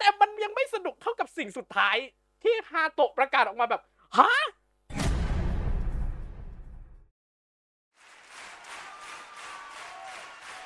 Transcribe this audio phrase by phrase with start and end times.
[0.00, 1.96] แต่มันยังไม่สนุกเท่ากับสิ่งสุดท้าย
[2.42, 3.82] ที่ฮาโตะประกาศออกมาแบบ
[4.16, 4.32] ฮะ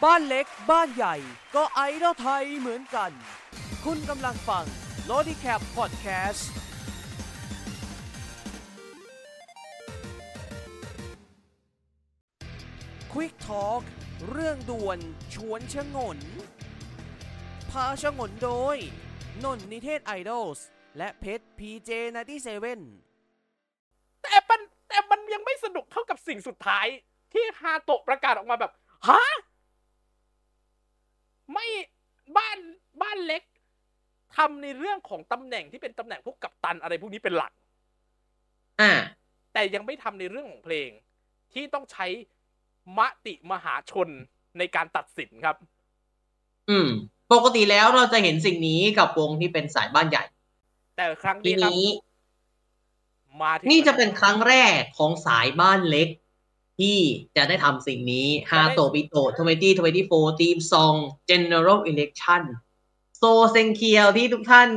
[0.05, 1.16] บ้านเล็กบ้านใหญ่
[1.55, 3.11] ก็ไอดอลไทยเหมือนกัน
[3.84, 4.65] คุณกำลังฟัง
[5.11, 6.43] l o d i c a p Podcast
[13.12, 13.82] Quick Talk
[14.30, 14.98] เรื่องด่วน
[15.35, 16.19] ชวนชะงน
[17.71, 18.79] พาชะงนโดย
[19.43, 20.66] นนนิเทศไอดอลส์
[20.98, 21.91] และเพชร PJ
[23.06, 26.87] 97แต่มันแต่มันยังไม่สนุกเท่ากับสิ่งสุดท้าย
[27.33, 28.73] ที่ฮาโตะประกาศออกมาแบบ
[29.09, 29.23] ฮะ
[31.52, 31.66] ไม่
[32.37, 32.59] บ้าน
[33.02, 33.43] บ้านเล็ก
[34.37, 37.52] ทำในเรื่องของตำแหน่งที่เป็นตำแหน่งพวกกัปตันอะไรพวกนี้เป็นหลัก
[38.80, 38.93] อ่า
[39.52, 40.91] แต่ยังไม่ทำในเรื่องของเพลง
[41.52, 42.07] ที่ต้องใช้
[42.98, 44.09] มติมหาชน
[44.59, 45.57] ในการตัดสินครับ
[46.71, 46.91] อืม
[47.33, 50.24] ปกติแล้วเราจะเห็นสิ่งนี้กับวงที่เป็นสายบ้านใหญ่
[50.96, 51.87] แต่ครั้งทีนี้ครับนี้
[53.40, 56.09] มาถึงนี่จะเป็นครั้งแรกของสายบ้านเล็ก
[56.79, 56.99] ที่
[57.37, 59.15] จะได้ทำสิ่งนี้ฮาโตบิโต
[59.79, 60.95] 2024ทีมซอง
[61.30, 62.43] General Election
[63.18, 64.71] โซเซงเคียวที่ทุกท่าน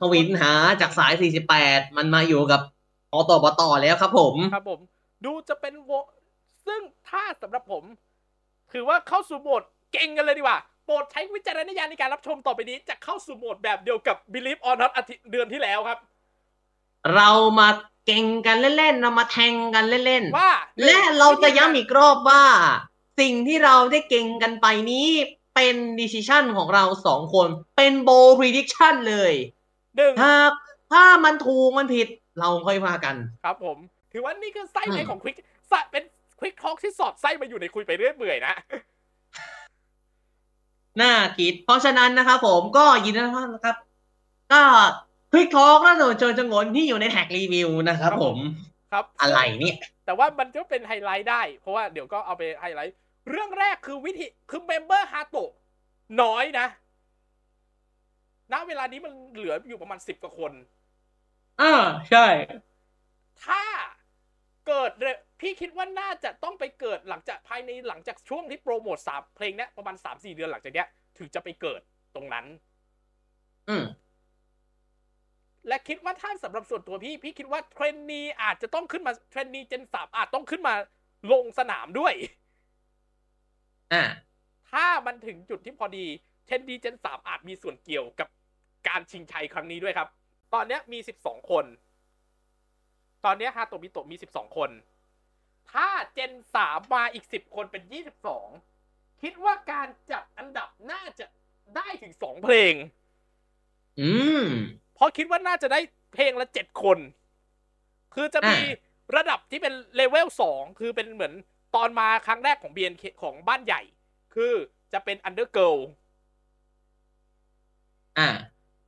[0.00, 1.12] ทวินหาจากสาย
[1.54, 2.60] 48 มันมาอยู่กับ
[3.12, 4.80] อตบตแล้วครับผม ครับผม
[5.24, 6.04] ดูจะเป็นวง
[6.66, 7.84] ซึ่งถ้าสำหรับผม
[8.72, 15.98] ถือว่าเข้าสู่โหมดเก่งกันเลยดีกว่าโปรดใช้วิจารณญาณในการรับชมต่อไปนี้ จะเข้าสู่โหมดแบบเดียวกับ Believe or Not อาทิตย์เดือนที่แล้วครับ
[17.14, 17.68] เรามา
[18.06, 20.52] เก่งกันเล่นๆเรามาแทงกันเล่นๆว่า
[20.84, 22.42] และเราจะย้ำอีกรอบว่า
[23.20, 25.08] สิ่งที่เราได้เก่งกันไปนี้
[25.54, 29.32] เป็นดิส i ชันของเราสองคน เป็นโบ prediction เลย
[29.96, 30.52] หนึ่งหาก
[30.92, 33.78] ถ้ามันถูกมันผิดเราค่อยว่ากัน ครับผม
[34.12, 35.36] ถือว่านี่คือไส้ในอืมของควิก
[35.90, 36.04] เป็น
[36.40, 38.54] ควิกทอ l k ที่สอดไส้มาอยู่ในคุยไปเรื่อยเปื่อยนะ
[41.00, 43.76] น่าคิด เพราะฉะนั้นนะครับผมก็ยินดีต้อนรับนะครับ
[44.52, 44.62] ก็
[45.32, 48.36] คลิกทอล์กน่าจะเจอจงนที่อยู่ในแท็กรีวิวนะครับผม
[48.92, 49.76] ครับอะไรเนี่ย
[50.06, 52.96] แต่ว่ามันก็เป็นไฮไลท์ได้ เพราะว่าเดี๋ยวก็เอาไปไฮไลท์
[53.30, 55.50] เรื่องแรกคือวิธีคือ member ฮาโตะ
[56.22, 56.66] น้อยนะ
[58.52, 60.52] ณเวลานี้มันเหลืออยู่ประมาณสิบกว่าคน
[61.60, 61.74] อ่า
[62.10, 62.26] ใช่
[63.44, 63.62] ถ้า
[64.66, 65.06] เกิดเร
[65.40, 70.86] พี่คิดว่าน่าจะต้องไปเกิดหลังจากภายในหลังจากช่วงที่โปรโมทสามเพลงเนี้ยประมาณสามสี่เดือนหลังจากเนี้ย
[71.18, 71.80] ถึงจะไปเกิด
[72.14, 72.46] ตรงนั้น
[73.68, 73.86] อืม
[75.68, 80.74] และคิดว่าถ้าสำหรับส่วนตัวพี่ พี่คิดว่า trainee อาจจะต้องขึ้นมา trainee gen สามอาจต้องขึ้นมา
[81.32, 82.14] ลงสนามด้วย
[83.92, 84.04] อ่า
[84.70, 86.06] ถ้ามันถึงจุดที่พอดี
[86.46, 88.28] เทรนนีเจนสามอาจมีส่วนเกี่ยวกับ
[88.88, 90.08] การชิงชัยครั้งนี้ด้วยครับ
[90.54, 91.64] ตอนเนี้ยมีสิบสองคน
[93.24, 94.70] ตอนเนี้ยฮาโตมิโตะมีสิบสองคน
[95.72, 98.48] ถ้าเจนสามมาอีกสิบคนเป็นยี่สิบสอง
[99.22, 101.26] คิดว่าการจัดอันดับน่าจะ
[101.76, 102.74] ได้ถึงสองเพลง
[104.00, 104.10] อื
[104.42, 104.46] ม
[104.94, 105.80] เพราะคิดว่าน่าจะได้
[106.12, 106.98] เพลงละเจ็ดคน
[108.14, 111.32] คือจะมีอ่าระดับที่เป็นเลเวลสองคือเป็นเหมือน
[111.74, 113.82] ตอนมาครั้งแรกของ BNK ของบ้านใหญ่
[114.34, 114.52] คือ
[114.92, 115.78] จะเป็น Undergirl
[118.18, 118.28] อ่า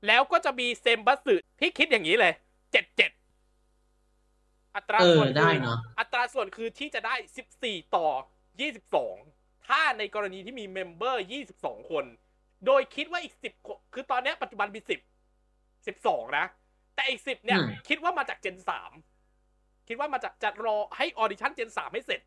[0.06, 2.34] แล้วก็จะมี Senbatsu พี่คิดอย่างนี้เลย
[2.72, 3.10] เจ็ดเจ็ด
[4.76, 8.08] อัตราเออส่วนได้คือเนอะอัตราส่วนคือที่จะได้สิบสี่ต่อ
[8.60, 9.16] ยี่สิบสอง
[9.66, 12.04] ถ้าในกรณีที่มี member ยี่สิบสองคน
[12.66, 13.52] โดยคิดว่าอีกสิบ
[13.94, 15.00] คือตอนเนี้ยปัจจุบันมีสิบ
[15.86, 16.46] สิบสองนะ
[16.94, 18.92] แต่อีกสิบเนี่ยอืมคิดว่ามาจากเจนสาม
[19.88, 22.20] คิดว่ามาจากจะรอให้ออดิชั่นเจนสามให้เสร็จ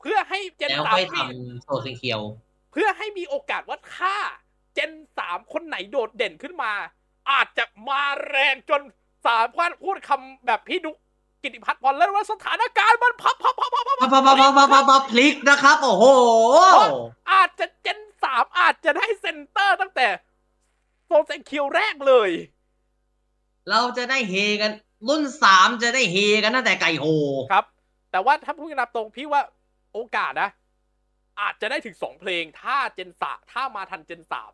[0.00, 2.20] เพื่อให้เจนแล้วสามค่อยมีทำโซเซงเคียว
[2.72, 4.14] เพื่อให้มีโอกาสว่าถ้า
[4.74, 6.72] เจนสามคนไหนโดดเด่นขึ้นมา
[7.30, 8.82] อาจจะมาแรงจน
[9.26, 10.96] สามารถพูดคำแบบพี่ดุก
[11.42, 16.04] กิติพัฒน์พรเล่นว่าสถานการณ์มันพับพับพับพับพับพับพับพับพับพับพลิกนะครับ โอ้โห
[17.30, 20.06] อาจจะเจนสามอาจจะได้เซนเตอร์ตั้งแต่
[21.06, 22.30] โซเซนคิวแรกเลย
[23.70, 24.72] เราจะได้เฮกัน
[25.08, 27.06] รุ่นสามจะได้เฮกันตั้งแต่ไก่โห
[27.52, 27.64] ครับ
[28.10, 29.42] แต่ว่าถ้าพูดกันตามตรงพี่ว่า
[29.92, 30.50] โอกาสนะ
[31.40, 34.52] อาจจะได้ถึงสองเพลง ถ้าเจนสาถ้ามาทันเจนสาม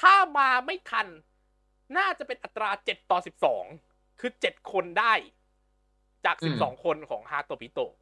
[0.00, 1.06] ถ้ามาไม่ทัน
[1.96, 3.64] น่าจะเป็นอัตราเจ็ดต่อสิบสอง
[4.20, 5.14] คือเจ็ดคนได้
[6.26, 7.92] จากอืสิบมสองคนของฮาโตปิโตะ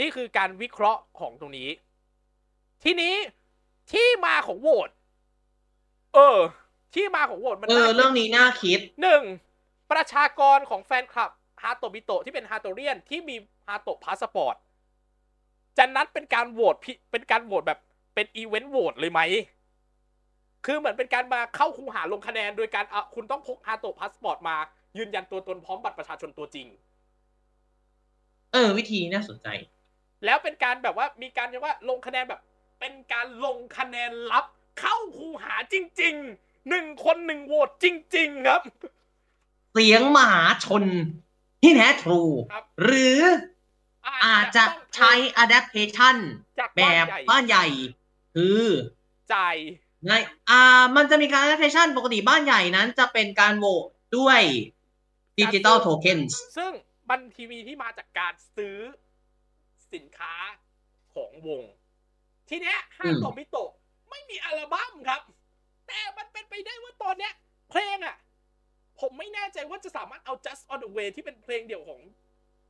[0.00, 1.68] นี่คือการวิเคราะห์ของตรงนี้
[2.84, 3.14] ทีนี้
[3.92, 4.90] ที่มาของโหวต
[6.14, 6.38] เออ
[6.94, 9.22] ที่มาของโหวตมันเออน่าคิดเรื่องนี้น่าคิดหนึ่ง
[9.92, 11.30] ประชากรของแฟนคลับ
[11.62, 13.36] ฮาโตบิโตะที่เป็นฮาโตเรียนที่มี
[13.66, 14.56] Hato Passport
[15.78, 17.78] จะนัดเป็นการโหวตพิเป็นการโหวตแบบ
[18.14, 19.20] เป็นอีเวนต์โหวตเลยไหม
[20.66, 24.56] คือเหมือนเป็นการมาเข้าคูหาลงคะแนน โดยการอะคุณต้องพก Hato Passport มา
[24.98, 26.66] ยืนยันตัวตนพร้อมบัตรประชาชนตัวจริง
[28.52, 29.48] เออ วิธีน่าสนใจ
[30.24, 32.40] แล้วเป็นการแบบว่ามีการเรียกว่าลงคะแนนแบบ
[32.80, 34.46] เป็นการลงคะแนนลับ
[34.78, 36.16] เข้าคูหาจริง
[36.68, 37.86] หนึ่งคนหนึ่งโหวตจ
[38.16, 38.62] ริง ๆ ครับ
[39.72, 40.84] เสียงมหาชน
[41.62, 42.22] ที่แท้ทรู
[42.52, 43.20] ครับหรือ
[44.24, 44.64] อาจจะ
[44.96, 45.12] ใช้
[45.42, 46.16] adaptation
[46.58, 47.66] จากแบบ้านบใหญ่บ้านใหญ่
[48.34, 48.64] คือ
[49.34, 49.56] จ่าย
[50.06, 50.12] ใน
[50.50, 53.86] อ่า มันจะมีการ adaptation ปกติบ้านใหญ่นั้น จะเป็นการโหวต
[54.18, 54.40] ด้วย
[55.38, 56.72] ดิจิ t a ลโทเค็นส์ซึ่ง
[57.08, 58.78] บันทีวีที่มาจากการซื้อ
[59.94, 60.34] สินค้า
[61.14, 61.62] ของวง
[62.48, 63.70] ทีเนี้ยห้าโตมิโตะ
[64.10, 65.22] ไม่มีอัลบั้มครับ
[65.86, 67.32] แต่มันเป็นไปได้ว่าตอนเนี้ย
[67.70, 68.16] เพลงอะ
[69.00, 72.00] ผมไม่แน่ใจว่าจะสามารถเอา just on the way ที่เป็นเพลงเดี่ยวของ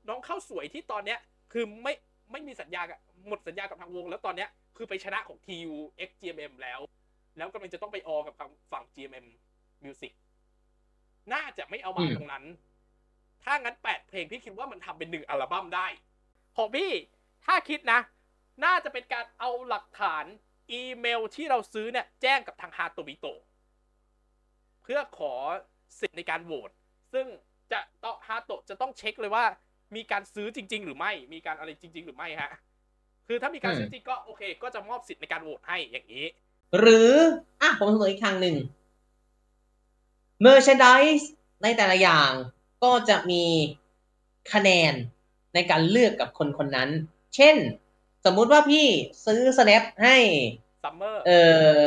[0.08, 1.18] น้องข้าวสวยที่ตอนเนี้ย
[1.52, 1.94] คือไม่
[2.32, 5.74] ไม่มีสัญญากับหมดสัญญากับทางวง แล้วตอนเนี้ยคือไปชนะของ TU
[6.08, 6.80] X GMM แล้ว
[7.36, 9.26] แล้วกำลังจะต้องไปออกับทางฝั่ง GMM
[9.84, 10.12] Music
[11.32, 12.44] น่าจะไม่เอามาตรงนั้น
[13.48, 15.86] ถ้างั้นแปดเพลงพี่คิดว่ามันทำเป็นหนึ่งอัลบั้มได้
[16.56, 16.90] ของพี่
[17.46, 18.00] ถ้าคิดนะ
[18.64, 20.24] น่าจะเป็นการเอาหลักฐาน
[20.72, 23.40] อีเมลที่เราซื้อเนี่ยแจ้งกับทางฮาโตบิโตะ
[24.82, 25.32] เพื่อขอ
[26.00, 26.70] สิทธิ์ในการโหวต
[27.12, 27.26] ซึ่ง
[27.72, 29.44] จะต้องฮาโตะจะต้องเช็คเลยว่า
[29.96, 32.50] มีการซื้อจริง ๆ หรือไม่ มีการอะไรจริง ๆ หรือไม่ฮะ
[33.26, 36.26] คือถ้ามีการซื้อจริงก็โอเค ก็จะมอบสิทธิ์ในการโหวตให้อย่างนี้
[36.78, 37.12] หรือ
[37.62, 38.56] อะผมเสนออีกทางหนึ่ง
[40.46, 41.24] merchandise
[41.62, 42.30] ในแต่ละอย่าง
[42.82, 43.44] ก็จะมี
[44.52, 44.92] คะแนน
[45.54, 46.90] ในการเลือกกับคนคนนั้น
[47.36, 47.56] เช่น
[48.24, 48.86] สมมุติว่าพี่
[49.26, 50.16] ซื้อ snap ให้
[50.84, 51.30] ซัมเมอร์เอ
[51.76, 51.78] อ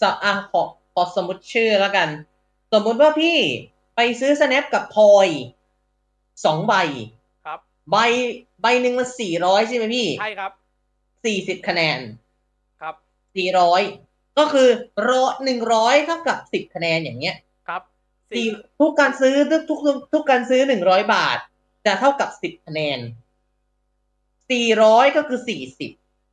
[0.00, 0.62] สะอะขอ
[0.94, 2.08] ขอสมมติชื่อแล้วกัน
[2.72, 3.36] สมมุติว่าพี่
[3.96, 5.28] ไปซื้อ snap กับพลอย
[6.44, 6.74] สองใบ
[7.46, 7.60] ครับ
[7.90, 7.96] ใบ
[8.62, 10.52] ใบหนึ่งมันสี่ร้อยใช่ไหมพี่ ใช่ครับ
[11.24, 11.98] สี่สิบคะแนน
[12.80, 12.94] ครับ
[13.36, 13.82] สี่ร้อย
[14.38, 14.68] ก็คือ
[15.08, 17.49] รอหนึ่งร้อยเท่ากับสิบคะแนนอย่างเงี้ยครับ
[18.30, 18.46] สี่
[18.80, 21.38] ทุกการซื้อทุกทุกทุกทุกการซื้อหนึ่งร้อยบาท
[21.86, 22.98] จะเท่ากับสิบคะแนน
[24.50, 25.90] สี่ร้อยก็คือสี่สิบ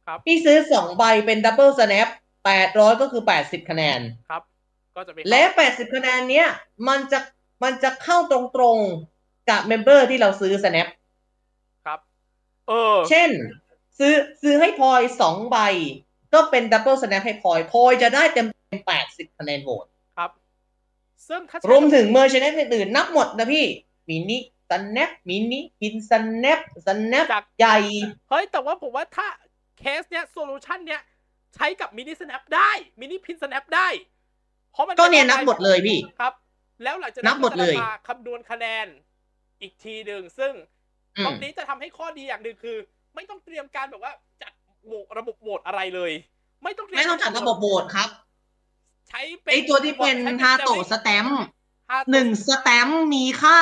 [0.08, 2.08] ครับพี่ซื้อสองใบเป็น double snap
[2.46, 4.00] แปดร้อยก็คือแปดสิบคะแนน
[4.30, 4.42] ครับ
[4.96, 6.48] ก็จะเป็นและแปดสิบคะแนนเนี้ย
[6.88, 7.20] มันจะ
[7.64, 10.88] มันจะเข้าตรงๆกับ member ที่เราซื้อ snap
[11.86, 12.00] ครับ
[12.68, 13.30] เออ เช่น
[14.00, 15.58] ซื้อซื้อให้พลอยสองใบ
[16.34, 18.48] ก็เป็น double snap ให้พลอยพลอยจะได้เต็ม
[18.88, 19.86] แปดสิบคะแนนโหวต
[20.18, 20.32] ครับ
[21.28, 23.66] ซึ่งถ้าใช้รวมถึง merch n น i อื่นๆนับหมดนะพี่
[24.10, 27.78] mini snap mini pin snap snap จากใหญ่
[28.30, 29.28] เฮ้ย แต่ว่าผมว่าถ้า
[29.80, 31.02] เคสเนี้ย solution เนี้ย
[31.56, 33.88] ใช้กับมินิสแนปได้มินิพินสแนปได้
[34.72, 36.34] เพราะมันก็เนี่ยป็นับหมดเลยพี่ครับ
[36.84, 38.88] แล้วหลังจากนับหมดเลยก็จะมาคำนวณคะแนน
[39.62, 40.54] อีกทีหนึ่งซึ่ง
[41.18, 42.78] อืตรมงนี้จะทำให้ข้อดีอย่างหนึ่งคือ
[43.16, 44.54] ไม่ต้องเตรียมการแบบว่าจัด
[44.86, 46.12] โหวตระบบโหวตอะไรเลย
[46.64, 48.10] ไม่ต้องเตรียไม่ต้องจัดระบบโหวตครับ
[49.08, 51.40] ใช้เป็นไอตัวที่เป็นใช้ฮาโตะสเซลล์แตมป์
[51.90, 53.60] ฮาโตะหนึ่งสแตมป์มีค่า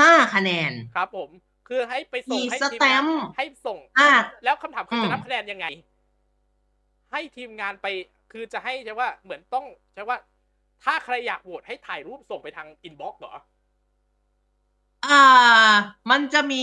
[0.00, 1.30] ห้าคะแนนครับผม
[1.68, 4.10] คือให้ไปส่งอีให้สทีมแตงานมป์ให้ส่งอ่า
[4.44, 5.66] แล้วคำถามคืออืมจะนับคะแนนยังไง
[7.12, 7.86] ให้ทีมงานไป
[8.32, 10.18] คือจะให้ใช่ว่าเหมือนต้องใช่ว่า
[10.84, 13.34] ถ้าใครอยากโหวตให้ถ่ายรูปส่งไปทาง inbox เหรอ
[15.04, 15.10] อ่า
[16.10, 16.56] มันจะมี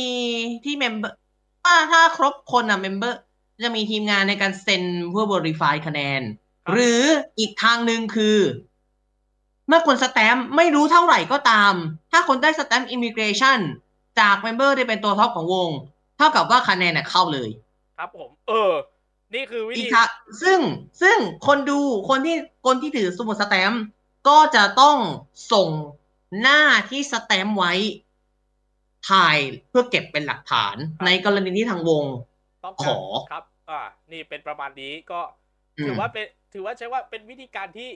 [0.63, 1.18] ที่ member
[1.63, 3.19] ถ้าถ้าครบคนอะ member
[3.63, 7.02] จะมีทีมงานในการเซ็นเพื่อ verify คะแนนครับ หรือ
[7.40, 8.38] อีกทางหนึ่งคือ
[9.68, 11.74] เมื่อคนสแตมป์ไม่รู้เท่าไหร่ก็ตาม
[12.12, 13.60] ถ้าคนได้สแตมป์ immigration
[14.19, 15.69] จาก member ที่เป็นตัว top ของวง
[16.18, 17.50] เท่ากับว่าคะแนนน่ะเข้าเลย
[17.98, 18.74] ครับผม เออ
[19.34, 20.08] นี่คืออีกวิธีทาง
[20.42, 20.60] ซึ่ง
[21.02, 21.18] ซึ่ง
[21.48, 23.81] คนดูคนที่คนที่ถือสมุดสแตมป์
[24.28, 24.97] ก็จะต้อง
[25.54, 25.69] ส่ง
[26.42, 27.74] หน้าที่สแตมป์ไว้
[29.09, 29.38] ถ่าย
[29.69, 32.06] เพื่อเก็บเป็นหลักฐานในกรณีที่ทางวง
[32.64, 33.00] ต้องขการอ
[33.31, 33.81] ครับ อ่า
[34.12, 35.41] นี่เป็นประมาณนี้ก็อืม
[35.88, 37.90] ถือว่าเป็นถือว่าใช้ว่าเป็นวิธีการที่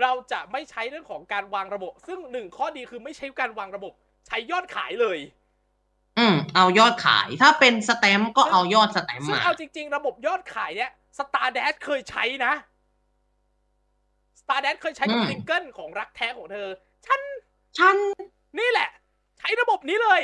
[0.00, 3.92] เราจะไม่ใช้เรื่องของการวางระบบ ซึ่งหนึ่งข้อดีคือไม่ใช้การวางระบบ
[4.26, 5.18] ใช้ยอดขายเลย
[6.18, 12.52] อืมเอายอดขายถ้าเป็นสแตมป์ก็เอายอดสแตมป์ซึ่งมาเอาจริง ๆ ระบบยอดขายเนี่ย Star Dash เคยใช้นะ
[14.40, 16.68] Star Dash เคยใช้กับอืมซิงเกิลของรักแท้ของเธอ
[17.06, 17.20] ฉัน
[17.78, 17.96] ฉัน
[18.58, 18.88] นี่แหละ
[19.38, 20.22] ใช้ระบบนี้เลย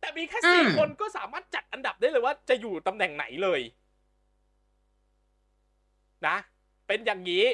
[0.00, 3.60] แต่มีแค่สี่อืมคนก็สามารถจัดอันดับได้เลยว่าจะอยู่ตำแหน่งไหนเลย
[6.28, 6.36] นะ
[6.88, 7.44] เป็นอย่างนี้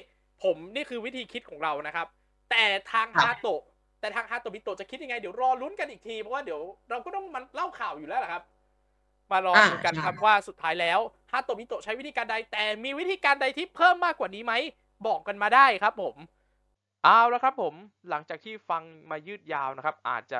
[0.42, 2.06] ผมนี่คือวิธีคิดของเรานะครับ
[2.50, 3.62] แต่ทางฮาโตะ
[4.00, 8.42] แต่ทางฮาโตะบิโตะจะคิดยังไงเดี๋ยวรอลุ้นกันอีกทีเพราะว่าเดี๋ยวเราก็ต้องมันเล่าข่าวอยู่แล้วแหละครับ
[9.30, 11.00] มารออ่าดูกันใช่ครับว่าสุดท้ายแล้ว
[11.32, 14.54] ฮาโตะบิโตะใช้วิธีการใด แต่มีวิธีการใดที่เพิ่มมากกว่านี้ไหม
[15.06, 16.16] บอกกันมาได้ครับ ผม
[17.04, 17.74] เอาแล้วครับ ผม
[18.10, 20.38] หลังจากที่ฟังมายืดยาวนะครับ อาจจะ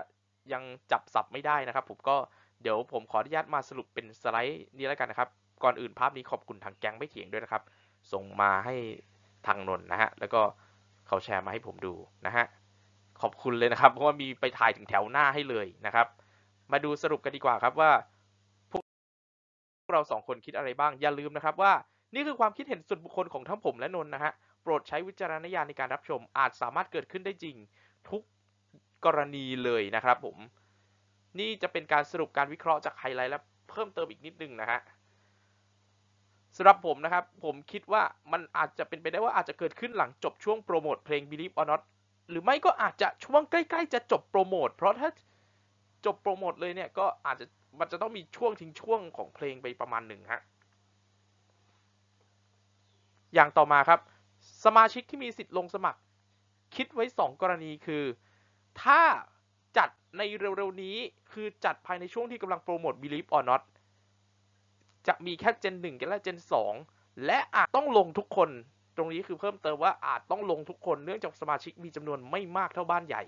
[0.53, 2.17] ยังจับสับไม่ได้นะครับ ผมก็
[2.63, 5.29] เดี๋ยวผมขออนุญาตมาสรุปเป็นสไลด์นี้แล้วกันนะครับ
[5.63, 7.63] ก่อนอื่นภาพนี้ขอบคุณทางแก๊งไม่เถียงด้วยนะครับ
[8.13, 8.75] ส่งมาให้
[9.47, 10.43] ทางนนท์นะฮะ แล้วก็
[11.07, 11.95] เขาแชร์มาให้ผมดู
[12.27, 12.47] นะฮะ
[13.23, 16.07] ขอบคุณเลยนะครับ เพราะว่ามีไปถ่ายถึงแถวหน้าให้เลยนะครับ
[16.73, 17.91] มาดูสรุปกันดีกว่าครับว่า
[18.73, 18.83] พวก
[19.93, 21.73] เราสองคนคิดอะไรบ้าง อย่าลืมนะครับว่า
[22.15, 24.33] นี่คือความคิดเห็นส่วนบุคคลของทั้งผมและนนท์นะฮะ
[24.63, 27.57] โปรดใช้วิจารณญาณในการรับชม อาจสามารถเกิดขึ้นได้จริง
[28.11, 28.23] ทุก
[29.05, 30.37] กรณีเลยนะครับผม
[31.39, 34.81] นี่จะเป็นการสรุปการวิเคราะห์จากไฮไลท์และเพิ่มเติมอีกนิดนึงนะฮะ
[36.57, 41.83] สำหรับผมนะครับ ผมคิดว่ามันอาจจะเป็นไปได้ว่าอาจจะเกิดขึ้นหลังจบช่วงโปรโมทเพลง Believe or Not
[42.31, 45.09] หรือไม่ก็อาจจะช่วงใกล้ๆจะจบโปรโมทเพราะถ้า
[46.07, 47.47] จบโปรโมทเลยเนี่ยก็อาจจะ
[47.81, 50.43] มันจะต้องมีช่วงทิ้งช่วงของเพลงไปประมาณหนึ่งฮะ
[53.35, 54.01] อย่างต่อมาครับ
[54.65, 56.01] สมาชิกที่มีสิทธิ์ลงสมัคร
[56.77, 58.05] คิดไว้ 2 กรณีคือ
[58.83, 59.01] ถ้า
[59.79, 60.97] จัดในเร็วๆนี้
[61.33, 63.63] คือจัดภายในช่วงที่กำลังโปรโมท Believe or Not
[65.09, 66.39] จะมีแค่เจน1กับและเจน
[66.81, 68.51] 2และอาจต้องลงทุกคน
[68.97, 73.23] ตรงนี้คือเพิ่มเติมว่าอาจต้องลงทุกคนเนื่องจากสมาชิกมีจำนวนไม่มากเท่าบ้านใหญ่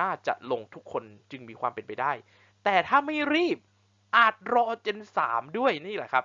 [0.00, 2.12] น่าจะลงทุกคนจึงมีความเป็นไปได้
[2.64, 3.58] แต่ถ้าไม่รีบ
[4.16, 6.24] อาจรอเจน3ด้วยนี่แหละครับ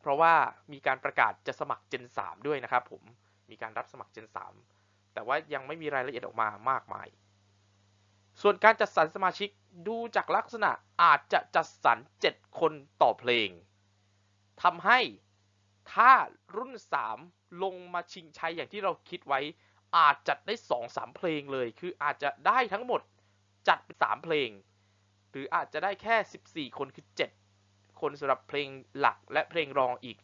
[0.00, 0.34] เพราะว่า
[0.72, 3.02] มีการประกาศจะสมัครเจน3ด้วยนะครับผม
[3.50, 4.26] มีการรับสมัครเจน
[4.70, 7.08] 3แต่ว่ายังไม่มีรายละเอียดออกมามากมาย
[8.40, 9.48] ส่วนการจัดสรรสมาชิก
[9.88, 10.70] ดูจากลักษณะ
[11.02, 11.98] อาจจะจัดสรร
[12.30, 13.48] 7 คนต่อเพลง
[14.62, 15.00] ทำให้
[15.92, 16.12] ถ้า
[16.56, 16.72] รุ่น
[17.16, 19.40] 3 ลงมาชิงชัยอย่างที่เราคิดไว้
[19.96, 20.54] อาจจัดได้
[20.86, 23.00] 2-3 เพลงเลย คืออาจจะได้ทั้งหมด
[23.68, 24.50] จัด3เพลง
[25.30, 26.16] หรืออาจจะได้แค่
[26.70, 27.06] 14 คนคือ
[27.52, 28.68] 7 คนสำหรับเพลง
[28.98, 30.18] หลักและเพลงรองอีก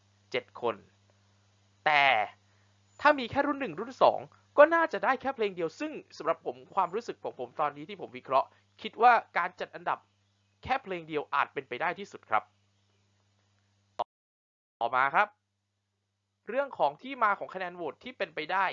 [0.00, 0.76] 7 คน
[1.86, 2.04] แต่
[3.00, 8.48] ถ้ามีแค่รุ่น 1 รุ่น 2 ก็น่าจะได้แค่เพลงเดียวซึ่งสำหรับผมความรู้สึกของผมตอนนี้ที่ผมวิเคราะห์
[8.82, 9.98] คิดว่าการจัดอันดับ
[10.62, 12.42] แค่เพลงเดียวอาจเป็นไปได้ที่สุดครับ
[14.80, 15.28] ต่อมาครับ
[16.48, 18.66] เรื่องของที่มาของคะแนนโหวตที่เป็นไปได้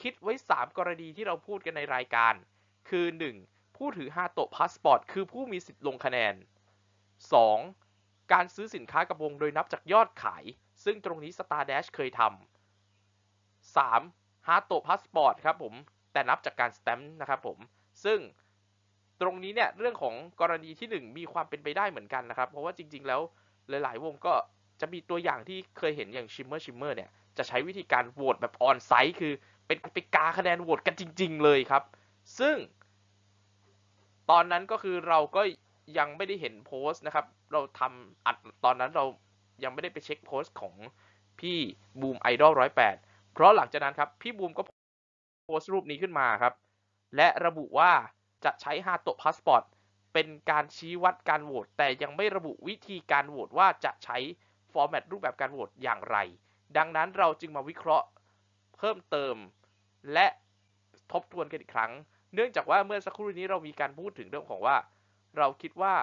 [0.00, 2.34] คิดไว้ 3 กรณีที่เราพูดกันในรายการ
[2.88, 3.06] คือ
[3.40, 3.76] 1.
[3.76, 6.34] ผู้ถือฮาโตะพาสปอร์ตคือผู้มีสิทธิ์ลงคะแนน
[7.52, 8.32] 2.
[8.32, 10.44] การซื้อสินค้ากับวงโดยนับจากยอดขาย
[10.84, 14.23] ซึ่งตรงนี้ Star Dash เคยทำ 3.
[14.48, 15.74] ฮาโตะพาสปอร์ตครับผม
[16.12, 17.58] แต่นับจากการสแตมป์นะครับผม
[18.04, 18.18] ซึ่ง
[19.20, 23.20] ตรงนี้เนี่ยเรื่องของกรณีที่ 1 มีความเป็นไปได้เหมือนกันนะครับ เพราะว่าจริง ๆ แล้ว
[23.68, 24.34] หลาย ๆ วงก็
[24.80, 29.32] จะมีตัวอย่างที่เคยเห็นอย่าง Shimmer Shimmer เนี่ยจะใช้วิธีการโหวตแบบ onsite คือ
[29.66, 31.82] เป็นไปกาคะแนนโหวตกันจริง ๆ เลยครับ
[32.38, 32.56] ซึ่ง
[34.30, 35.42] ตอนนั้นก็คือเราก็
[35.98, 39.04] ยังไม่ได้เห็นโพสต์นะครับ เราทำอัดตอนนั้นเรา
[39.64, 40.74] ยังไม่ได้ไปเช็คโพสต์ของ
[41.40, 41.58] พี่
[42.00, 42.96] บูมไอดอลร้อยแปด
[43.34, 44.62] เพราะหลังจากนั้นครับพี่บูมก็
[45.44, 46.54] โพสต์รูปนี้ขึ้นมาครับ
[47.16, 47.92] และระบุว่า
[48.44, 49.62] จะใช้ฮาโตะพาสปอร์ต
[50.12, 54.18] เป็นการชี้วัดการโหวตแต่ยังไม่ระบุวิธีการโหวตว่าจะใช้
[54.72, 56.16] format รูปแบบการโหวตอย่างไร
[56.76, 58.06] ดังนั้นเราจึงมาวิเคราะห์
[58.76, 59.36] เพิ่มเติม
[60.12, 60.26] และ
[61.12, 61.92] ทบทวนกันอีกครั้ง
[62.34, 64.76] เนื่องจากว่าเมื่อสักครู่นี้เรามีการพูดถึงเรื่องของว่า
[65.38, 65.94] เราคิดว่า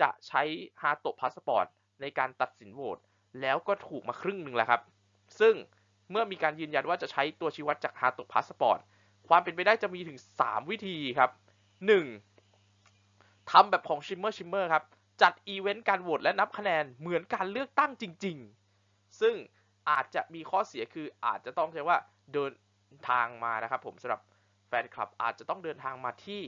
[0.00, 0.42] จะใช้
[0.82, 1.66] ฮาโตะพาสปอร์ต
[2.00, 2.98] ในการตัดสินโหวต
[3.40, 4.82] แล้วก็ถูกมาครึ่งหนึ่งแล้วครับ
[5.40, 5.54] ซึ่ง
[6.10, 8.78] เมื่อมีการยืนยันว่าจะใช้ตัวชี้วัดจากฮาโตะพาสปอร์ต
[9.28, 11.30] ความเป็นไปได้จะมีถึง 3 วิธีครับ
[12.20, 13.50] 1.
[13.50, 14.84] ทำแบบของ Shimmer Shimmer ครับ
[15.22, 18.36] จัดอีเวนต์การโหวตและนับคะแนนเหมือนการเลือกตั้งจริง
[18.78, 19.34] ๆ ซึ่ง
[19.90, 21.96] อาจจะมีข้อเสียคืออาจจะต้องใช้ว่า
[22.32, 22.52] เดิน
[23.08, 24.20] ทางมานะครับผมสำหรับ
[24.68, 26.40] แฟนคลับอาจจะต้องเดินทางมาที่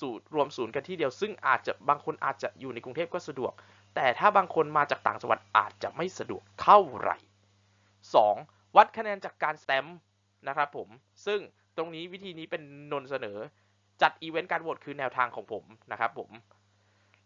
[0.00, 3.52] ศูนย์รวมศูนย์กันที่เดียว ซึ่งอาจจะบางคนอาจจะอยู่ในกรุงเทพก็สะดวก
[3.94, 7.16] แต่ถ้าบางคนมาจากต่างจังหวัดอาจจะไม่สะดวกเท่าไหร่
[8.08, 8.59] 2.
[8.76, 9.96] วัดคะแนนจากการสแตมป์
[10.48, 10.88] นะครับผม
[11.26, 11.40] ซึ่ง
[11.76, 12.62] ตรงนี้วิธีนี้เป็น
[12.92, 13.38] นนเสนอ
[14.02, 16.30] จัดอีเวนต์การโหวตคือแนวทางของผมนะครับผม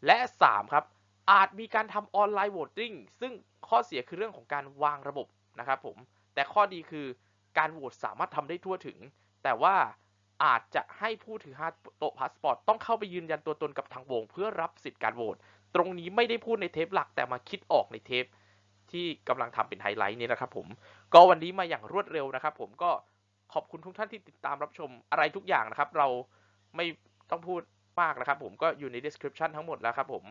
[0.06, 0.84] และ 3 ครับ
[1.30, 3.32] อาจมีการทำ online voting ซึ่ง
[3.68, 5.26] ข้อเสียคือเรื่องของการวางระบบ
[5.58, 5.96] นะครับผม
[6.34, 7.06] แต่ข้อดีคือ
[7.58, 8.98] การโหวตสามารถทำได้ทั่วถึง
[9.44, 9.74] แต่ว่า
[10.44, 15.36] อาจจะให้ผู้ถือฮาโตะพาสปอร์ตต้องเข้าไปยืนยันตัวตนกับทางวง เพื่อรับสิทธิ์การโหวต
[15.74, 18.24] ตรงนี้ไม่ได้พูดในเทปหลักแต่มาคิดออกในเทป
[18.90, 20.66] ที่กำลังทำเป็นไฮไลท์นี้นะครับผม
[21.14, 22.90] ก็วันนี้มาอย่างรวดเร็วนะครับ ผมก็
[23.52, 26.08] ขอบคุณทุกท่านที่ติดตามรับชมอะไรทุกอย่างนะครับ เรา
[26.76, 26.86] ไม่
[27.30, 27.60] ต้องพูด
[28.00, 30.24] มากนะครับ ผมก็อยู่ใน description ทั้งหมดแล้วครับผม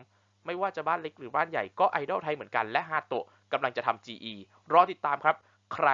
[0.46, 4.34] ไม่ว่าจะบ้านเล็กหรือบ้านใหญ่ก็ไอดอลไทยเหมือนกันและฮาโตะกำลังจะทำ GE
[4.72, 5.36] รอติดตามครับ
[5.74, 5.88] ใคร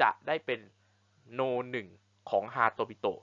[0.00, 0.60] จะได้เป็น
[1.32, 1.88] โนหนึ่ง
[2.30, 3.20] ของฮาโตบิโตะ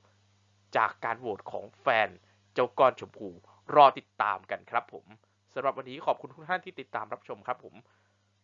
[0.78, 2.10] จากการโหวตของแฟน
[2.54, 3.28] เจ้าก้อนชมพู
[3.76, 5.06] รอติดตามกันครับผม
[5.54, 7.74] สำหรับวันนี้ขอบคุณทุกท่านที่ติดตามรับชมครับผม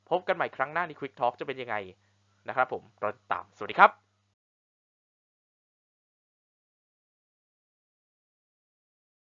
[0.10, 1.76] พบกันใหม่ครั้งหน้าใน Quick Talk จะเป็นยังไง
[2.48, 4.13] นะครับผมรอติดตามสวัสดีครับ